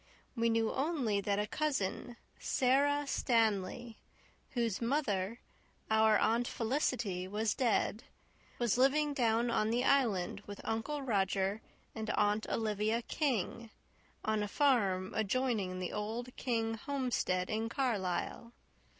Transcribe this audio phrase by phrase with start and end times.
[0.35, 3.99] We knew only that a cousin, Sara Stanley,
[4.53, 5.39] whose mother,
[5.91, 8.03] our Aunt Felicity, was dead,
[8.57, 11.61] was living down on the Island with Uncle Roger
[11.93, 13.69] and Aunt Olivia King,
[14.25, 18.53] on a farm adjoining the old King homestead in Carlisle.